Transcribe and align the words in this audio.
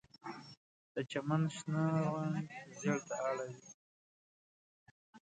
د 0.93 0.95
چمن 1.11 1.41
شنه 1.55 1.83
رنګ 2.13 2.49
ژیړ 2.77 2.97
ته 3.07 3.15
اړوي 3.27 3.61